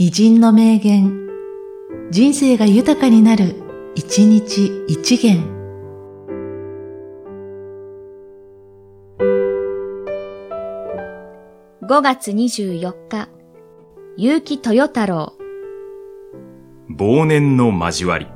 [0.00, 1.26] 偉人の名言、
[2.12, 3.56] 人生が豊かになる、
[3.96, 5.42] 一日一元。
[11.82, 13.28] 5月24日、
[14.16, 15.32] 結城豊太郎。
[16.96, 18.28] 忘年の交わり。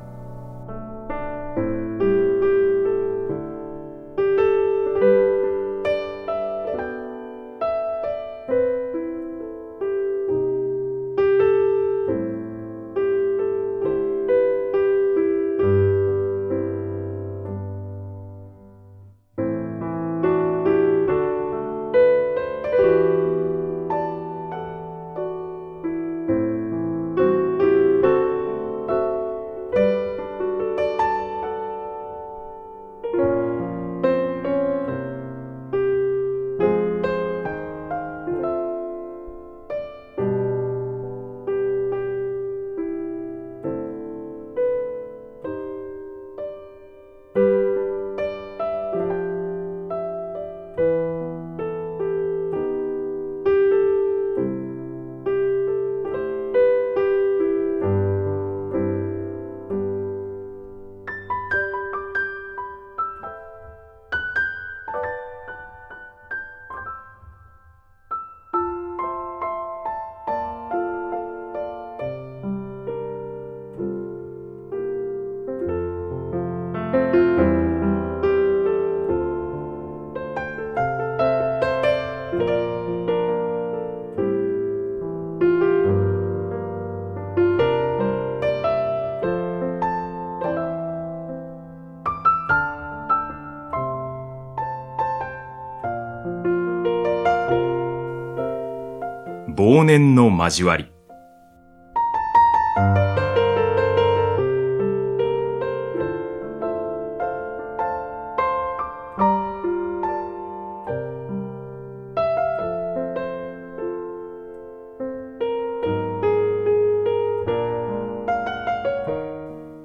[99.55, 100.85] 忘年の交わり。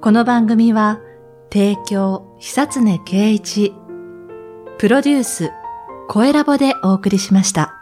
[0.01, 0.99] この番組は、
[1.53, 3.73] 提供、久常圭一、
[4.79, 5.51] プロデュース、
[6.07, 7.78] 声ラボでお送りしました。